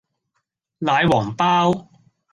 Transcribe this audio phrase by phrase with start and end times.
[0.79, 1.87] 奶皇包